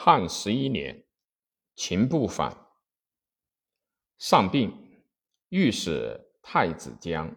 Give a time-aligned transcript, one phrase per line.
[0.00, 1.04] 汉十一年，
[1.74, 2.56] 秦不反，
[4.16, 4.72] 上病，
[5.48, 7.34] 欲使太子将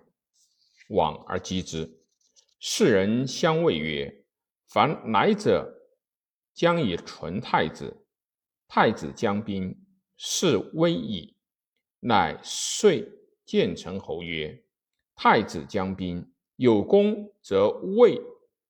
[0.89, 2.05] 往而击之。
[2.59, 4.25] 世人相谓曰
[4.69, 5.73] ：“凡来者，
[6.53, 8.05] 将以纯太子。
[8.67, 9.75] 太子将兵，
[10.15, 11.35] 是危矣。”
[11.99, 13.12] 乃遂
[13.43, 14.63] 建成侯曰
[15.17, 18.21] ：“太子将兵，有功则位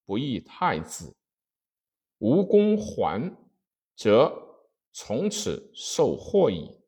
[0.06, 1.14] 不义太子；
[2.20, 3.36] 无功还，
[4.02, 6.82] 则从此受祸矣。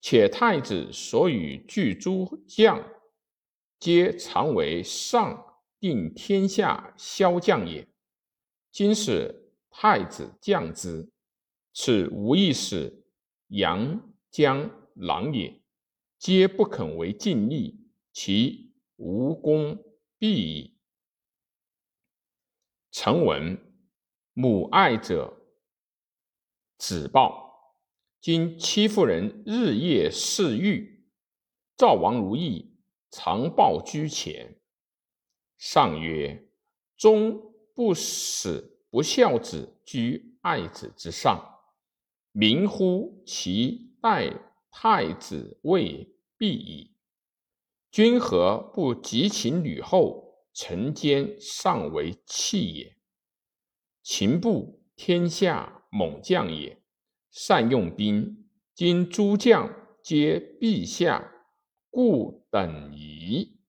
[0.00, 2.88] 且太子所与巨诸将，
[3.80, 7.88] 皆常为上定天下骁将也。
[8.70, 11.10] 今使太子降之，
[11.72, 13.04] 此无异使
[13.48, 15.60] 阳将。”狼也，
[16.20, 17.80] 皆不肯为尽力，
[18.12, 19.76] 其无功
[20.18, 20.78] 必矣。
[22.92, 23.58] 臣闻
[24.32, 25.36] 母爱者，
[26.78, 27.76] 子报，
[28.20, 31.06] 今戚夫人，日夜侍御。
[31.76, 32.76] 赵王如意，
[33.10, 34.60] 常报居前。
[35.58, 36.48] 上曰：
[36.96, 41.60] 终不使不孝子居爱子之上，
[42.32, 44.32] 明乎其待。
[44.76, 46.96] 太子位必矣。
[47.92, 50.44] 君何不急请吕后？
[50.52, 52.96] 臣奸尚为弃也。
[54.02, 56.82] 秦不天下猛将也，
[57.30, 58.48] 善用兵。
[58.74, 61.32] 今诸将皆陛下，
[61.88, 63.60] 故等疑。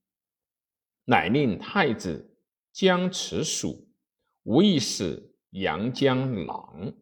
[1.03, 2.35] 乃令太子
[2.71, 3.87] 将持蜀，
[4.41, 6.95] 无一使阳江狼，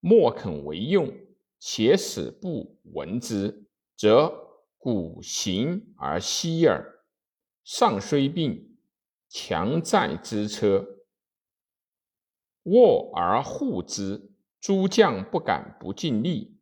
[0.00, 1.10] 莫肯为用。
[1.58, 4.30] 且使不闻之，则
[4.76, 7.06] 古行而息耳。
[7.64, 8.76] 上虽病，
[9.30, 10.86] 强在之车，
[12.64, 14.33] 卧而护之，
[14.64, 16.56] 诸将不敢不尽力。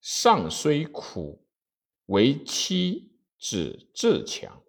[0.00, 1.44] 上虽苦，
[2.06, 3.10] 为妻
[3.40, 4.62] 子自强。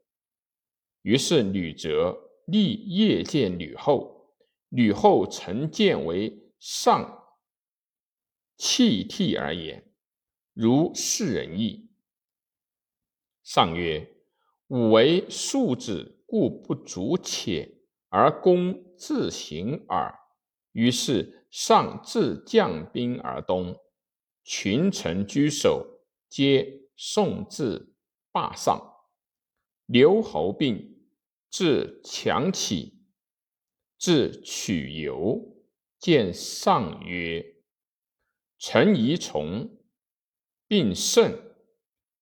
[1.04, 4.34] 于是吕泽立夜见吕后，
[4.70, 7.24] 吕后曾见为上。
[8.58, 9.94] 泣涕而言，
[10.54, 11.92] 如是人意。
[13.44, 14.12] 上曰
[14.70, 20.18] ：“吾为庶子，故不足且，而公自行耳。”
[20.74, 23.76] 于是上自将兵而东，
[24.44, 27.94] 群臣居守，皆送至
[28.32, 28.80] 霸上。
[29.86, 31.08] 刘侯病，
[31.50, 33.00] 至强起，
[33.98, 35.58] 至取游，
[35.98, 37.44] 见上曰。
[38.58, 39.78] 臣疑从，
[40.68, 41.56] 并甚。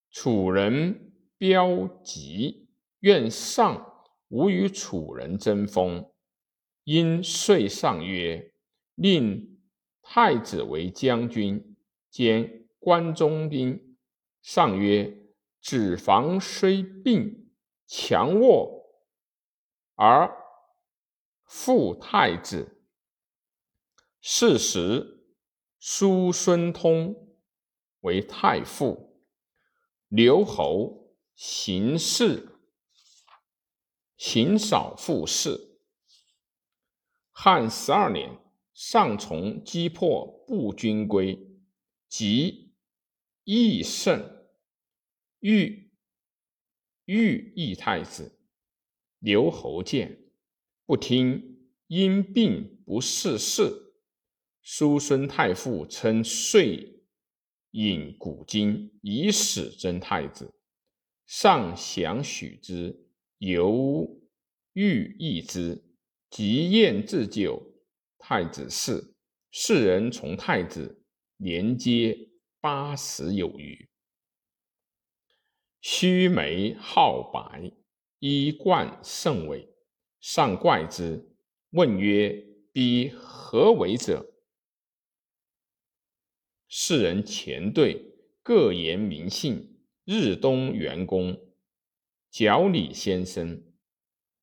[0.10, 6.10] 楚人标疾，愿上无与楚人争锋。
[6.86, 8.54] 因遂上曰
[8.98, 9.58] ：“令
[10.02, 11.78] 太子为将军，
[12.10, 13.98] 兼关中兵。”
[14.44, 15.30] 上曰
[15.64, 17.52] ：“子房虽病，
[17.86, 19.02] 强卧
[19.96, 20.36] 而
[21.46, 22.84] 复太子。”
[24.20, 25.14] 是时。
[25.80, 27.38] 叔孙通
[28.02, 29.22] 为太傅，
[30.08, 32.50] 刘侯行事
[34.18, 35.80] 行少负事。
[37.32, 38.38] 汉十二年，
[38.78, 41.36] 上从击破步军归，
[42.08, 42.76] 即
[43.44, 44.24] 易胜，
[45.40, 45.90] 欲
[47.06, 48.40] 欲易太子。
[49.18, 50.20] 刘侯见，
[50.86, 51.58] 不听，
[51.88, 53.96] 因病不事事。
[54.62, 57.02] 叔孙太傅称遂
[57.72, 60.54] 引古今，以使征太子。
[61.26, 63.08] 上降许之，
[63.40, 64.22] 犹
[64.74, 65.84] 欲易之。
[66.30, 67.77] 即宴置酒，
[68.30, 69.16] 太子侍，
[69.52, 71.02] 世人从太子，
[71.38, 72.30] 年皆
[72.60, 73.90] 八十有余。
[75.80, 77.72] 须眉皓白，
[78.20, 79.74] 衣冠甚伟。
[80.20, 81.38] 上怪之，
[81.70, 84.34] 问曰：“彼何为者？”
[86.68, 88.14] 世人前对
[88.44, 91.40] 各言名姓：日东元公、
[92.30, 93.64] 角李先生、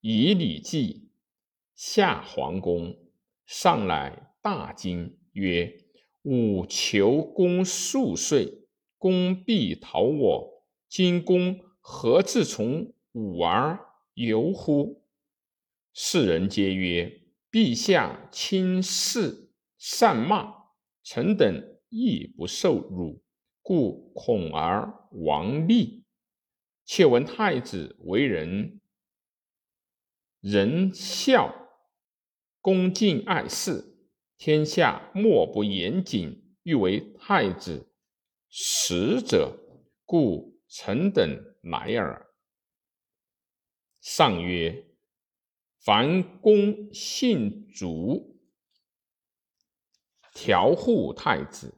[0.01, 1.11] 以礼记、
[1.75, 3.04] 夏皇公。
[3.47, 5.79] 上来大惊，曰
[6.23, 8.67] ：“吾求公数岁，
[8.99, 10.65] 公必讨我。
[10.89, 13.79] 今公何自从吾而
[14.15, 15.05] 游乎？”
[15.93, 20.55] 世人皆曰：“陛下轻视善骂，
[21.03, 23.23] 臣等。”亦不受辱，
[23.63, 26.03] 故恐而亡立。
[26.85, 28.81] 且闻太子为人
[30.41, 31.64] 仁孝，
[32.65, 33.95] 恭敬爱事，
[34.39, 37.93] 天下莫不严谨，欲为太子
[38.49, 39.55] 使者，
[40.07, 42.27] 故臣等来耳。”
[44.01, 44.87] 上曰
[45.85, 48.41] ：“凡公信主，
[50.33, 51.75] 调护太子。”